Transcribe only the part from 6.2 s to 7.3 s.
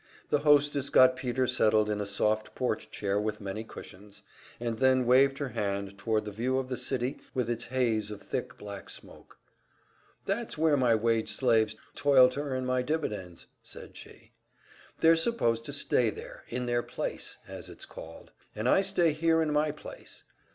the view of the city